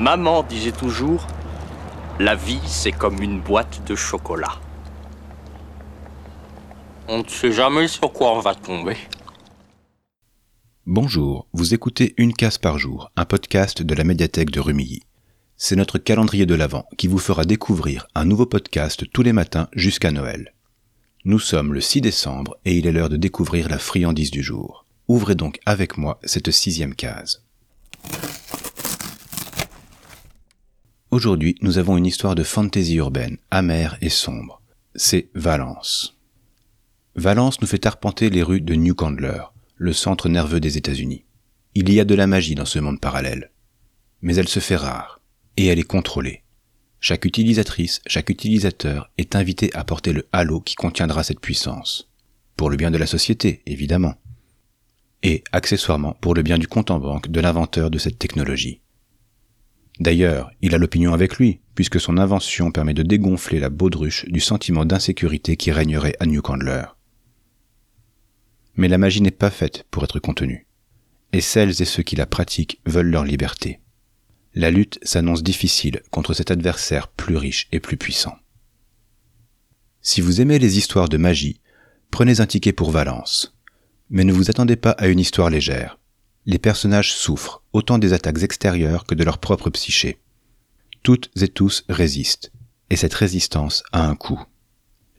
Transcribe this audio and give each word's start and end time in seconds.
Maman 0.00 0.42
disait 0.44 0.72
toujours, 0.72 1.26
la 2.18 2.34
vie 2.34 2.62
c'est 2.64 2.90
comme 2.90 3.20
une 3.20 3.38
boîte 3.38 3.86
de 3.86 3.94
chocolat. 3.94 4.58
On 7.06 7.18
ne 7.18 7.28
sait 7.28 7.52
jamais 7.52 7.86
sur 7.86 8.10
quoi 8.10 8.32
on 8.34 8.40
va 8.40 8.54
tomber. 8.54 8.96
Bonjour, 10.86 11.48
vous 11.52 11.74
écoutez 11.74 12.14
Une 12.16 12.32
case 12.32 12.56
par 12.56 12.78
jour, 12.78 13.12
un 13.14 13.26
podcast 13.26 13.82
de 13.82 13.94
la 13.94 14.04
médiathèque 14.04 14.50
de 14.50 14.60
Rumilly. 14.60 15.02
C'est 15.58 15.76
notre 15.76 15.98
calendrier 15.98 16.46
de 16.46 16.54
l'Avent 16.54 16.88
qui 16.96 17.06
vous 17.06 17.18
fera 17.18 17.44
découvrir 17.44 18.06
un 18.14 18.24
nouveau 18.24 18.46
podcast 18.46 19.04
tous 19.12 19.22
les 19.22 19.34
matins 19.34 19.68
jusqu'à 19.74 20.12
Noël. 20.12 20.54
Nous 21.26 21.38
sommes 21.38 21.74
le 21.74 21.82
6 21.82 22.00
décembre 22.00 22.56
et 22.64 22.74
il 22.74 22.86
est 22.86 22.92
l'heure 22.92 23.10
de 23.10 23.18
découvrir 23.18 23.68
la 23.68 23.78
friandise 23.78 24.30
du 24.30 24.42
jour. 24.42 24.86
Ouvrez 25.08 25.34
donc 25.34 25.60
avec 25.66 25.98
moi 25.98 26.18
cette 26.24 26.52
sixième 26.52 26.94
case. 26.94 27.42
Aujourd'hui, 31.10 31.56
nous 31.60 31.78
avons 31.78 31.96
une 31.96 32.06
histoire 32.06 32.36
de 32.36 32.44
fantaisie 32.44 32.94
urbaine, 32.94 33.38
amère 33.50 33.98
et 34.00 34.08
sombre. 34.08 34.62
C'est 34.94 35.28
Valence. 35.34 36.16
Valence 37.16 37.60
nous 37.60 37.66
fait 37.66 37.84
arpenter 37.84 38.30
les 38.30 38.44
rues 38.44 38.60
de 38.60 38.76
New 38.76 38.94
Candler, 38.94 39.42
le 39.74 39.92
centre 39.92 40.28
nerveux 40.28 40.60
des 40.60 40.76
États-Unis. 40.76 41.24
Il 41.74 41.92
y 41.92 41.98
a 41.98 42.04
de 42.04 42.14
la 42.14 42.28
magie 42.28 42.54
dans 42.54 42.64
ce 42.64 42.78
monde 42.78 43.00
parallèle. 43.00 43.50
Mais 44.22 44.36
elle 44.36 44.46
se 44.46 44.60
fait 44.60 44.76
rare, 44.76 45.20
et 45.56 45.66
elle 45.66 45.80
est 45.80 45.82
contrôlée. 45.82 46.44
Chaque 47.00 47.24
utilisatrice, 47.24 48.02
chaque 48.06 48.30
utilisateur 48.30 49.10
est 49.18 49.34
invité 49.34 49.74
à 49.74 49.82
porter 49.82 50.12
le 50.12 50.28
halo 50.32 50.60
qui 50.60 50.76
contiendra 50.76 51.24
cette 51.24 51.40
puissance. 51.40 52.08
Pour 52.56 52.70
le 52.70 52.76
bien 52.76 52.92
de 52.92 52.98
la 52.98 53.06
société, 53.06 53.62
évidemment. 53.66 54.14
Et, 55.24 55.42
accessoirement, 55.50 56.16
pour 56.20 56.36
le 56.36 56.42
bien 56.42 56.56
du 56.56 56.68
compte 56.68 56.92
en 56.92 57.00
banque 57.00 57.32
de 57.32 57.40
l'inventeur 57.40 57.90
de 57.90 57.98
cette 57.98 58.20
technologie. 58.20 58.80
D'ailleurs, 60.00 60.50
il 60.62 60.74
a 60.74 60.78
l'opinion 60.78 61.12
avec 61.12 61.36
lui, 61.36 61.60
puisque 61.74 62.00
son 62.00 62.16
invention 62.16 62.72
permet 62.72 62.94
de 62.94 63.02
dégonfler 63.02 63.60
la 63.60 63.68
baudruche 63.68 64.24
du 64.28 64.40
sentiment 64.40 64.86
d'insécurité 64.86 65.56
qui 65.56 65.70
régnerait 65.72 66.16
à 66.20 66.26
New 66.26 66.40
Candler. 66.40 66.84
Mais 68.76 68.88
la 68.88 68.96
magie 68.96 69.20
n'est 69.20 69.30
pas 69.30 69.50
faite 69.50 69.84
pour 69.90 70.02
être 70.02 70.18
contenue. 70.18 70.66
Et 71.34 71.42
celles 71.42 71.82
et 71.82 71.84
ceux 71.84 72.02
qui 72.02 72.16
la 72.16 72.24
pratiquent 72.24 72.80
veulent 72.86 73.10
leur 73.10 73.24
liberté. 73.24 73.80
La 74.54 74.70
lutte 74.70 74.98
s'annonce 75.02 75.42
difficile 75.42 76.00
contre 76.10 76.32
cet 76.32 76.50
adversaire 76.50 77.08
plus 77.08 77.36
riche 77.36 77.68
et 77.70 77.78
plus 77.78 77.98
puissant. 77.98 78.36
Si 80.00 80.22
vous 80.22 80.40
aimez 80.40 80.58
les 80.58 80.78
histoires 80.78 81.10
de 81.10 81.18
magie, 81.18 81.60
prenez 82.10 82.40
un 82.40 82.46
ticket 82.46 82.72
pour 82.72 82.90
Valence. 82.90 83.54
Mais 84.08 84.24
ne 84.24 84.32
vous 84.32 84.48
attendez 84.48 84.76
pas 84.76 84.92
à 84.92 85.08
une 85.08 85.20
histoire 85.20 85.50
légère 85.50 85.99
les 86.50 86.58
personnages 86.58 87.14
souffrent 87.14 87.62
autant 87.72 87.98
des 87.98 88.12
attaques 88.12 88.42
extérieures 88.42 89.04
que 89.04 89.14
de 89.14 89.22
leur 89.22 89.38
propre 89.38 89.70
psyché. 89.70 90.18
Toutes 91.04 91.30
et 91.40 91.46
tous 91.46 91.84
résistent, 91.88 92.50
et 92.90 92.96
cette 92.96 93.14
résistance 93.14 93.84
a 93.92 94.04
un 94.08 94.16
coût. 94.16 94.42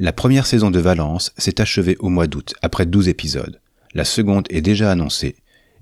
La 0.00 0.12
première 0.12 0.44
saison 0.44 0.72
de 0.72 0.80
Valence 0.80 1.32
s'est 1.38 1.60
achevée 1.60 1.96
au 2.00 2.08
mois 2.08 2.26
d'août, 2.26 2.54
après 2.62 2.84
12 2.84 3.06
épisodes. 3.06 3.60
La 3.94 4.04
seconde 4.04 4.46
est 4.50 4.60
déjà 4.60 4.90
annoncée, 4.90 5.36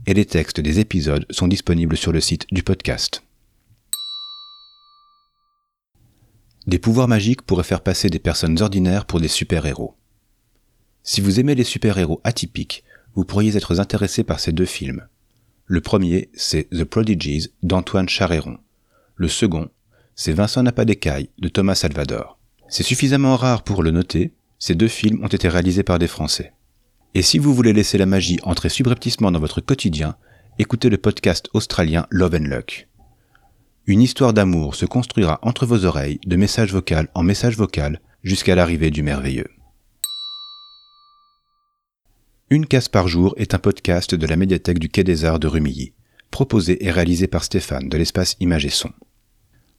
et 0.06 0.12
les 0.12 0.26
textes 0.26 0.60
des 0.60 0.80
épisodes 0.80 1.24
sont 1.30 1.48
disponibles 1.48 1.96
sur 1.96 2.12
le 2.12 2.20
site 2.20 2.46
du 2.52 2.62
podcast. 2.62 3.22
Des 6.66 6.78
pouvoirs 6.78 7.08
magiques 7.08 7.40
pourraient 7.40 7.62
faire 7.64 7.80
passer 7.80 8.10
des 8.10 8.18
personnes 8.18 8.60
ordinaires 8.60 9.06
pour 9.06 9.18
des 9.18 9.28
super-héros. 9.28 9.96
Si 11.02 11.22
vous 11.22 11.40
aimez 11.40 11.54
les 11.54 11.64
super-héros 11.64 12.20
atypiques, 12.22 12.84
vous 13.14 13.24
pourriez 13.24 13.56
être 13.56 13.80
intéressé 13.80 14.24
par 14.24 14.40
ces 14.40 14.52
deux 14.52 14.66
films, 14.66 15.08
le 15.70 15.82
premier, 15.82 16.30
c'est 16.32 16.70
The 16.70 16.84
Prodigies 16.84 17.48
d'Antoine 17.62 18.08
Charéron. 18.08 18.56
Le 19.16 19.28
second, 19.28 19.68
c'est 20.14 20.32
Vincent 20.32 20.62
n'a 20.62 20.72
pas 20.72 20.86
de 20.86 21.48
Thomas 21.48 21.74
Salvador. 21.74 22.38
C'est 22.70 22.82
suffisamment 22.82 23.36
rare 23.36 23.62
pour 23.64 23.82
le 23.82 23.90
noter, 23.90 24.32
ces 24.58 24.74
deux 24.74 24.88
films 24.88 25.22
ont 25.22 25.28
été 25.28 25.46
réalisés 25.46 25.82
par 25.82 25.98
des 25.98 26.06
Français. 26.06 26.54
Et 27.14 27.20
si 27.20 27.38
vous 27.38 27.52
voulez 27.52 27.74
laisser 27.74 27.98
la 27.98 28.06
magie 28.06 28.40
entrer 28.44 28.70
subrepticement 28.70 29.30
dans 29.30 29.40
votre 29.40 29.60
quotidien, 29.60 30.16
écoutez 30.58 30.88
le 30.88 30.96
podcast 30.96 31.50
australien 31.52 32.06
Love 32.08 32.36
and 32.36 32.48
Luck. 32.48 32.88
Une 33.86 34.00
histoire 34.00 34.32
d'amour 34.32 34.74
se 34.74 34.86
construira 34.86 35.38
entre 35.42 35.66
vos 35.66 35.84
oreilles 35.84 36.20
de 36.24 36.36
message 36.36 36.72
vocal 36.72 37.08
en 37.14 37.22
message 37.22 37.58
vocal 37.58 38.00
jusqu'à 38.22 38.54
l'arrivée 38.54 38.90
du 38.90 39.02
merveilleux. 39.02 39.50
Une 42.50 42.64
case 42.64 42.88
par 42.88 43.08
jour 43.08 43.34
est 43.36 43.52
un 43.52 43.58
podcast 43.58 44.14
de 44.14 44.26
la 44.26 44.36
médiathèque 44.36 44.78
du 44.78 44.88
Quai 44.88 45.04
des 45.04 45.26
Arts 45.26 45.38
de 45.38 45.46
Rumilly, 45.46 45.92
proposé 46.30 46.82
et 46.82 46.90
réalisé 46.90 47.26
par 47.26 47.44
Stéphane 47.44 47.90
de 47.90 47.98
l'espace 47.98 48.36
Images 48.40 48.64
et 48.64 48.70
Son. 48.70 48.88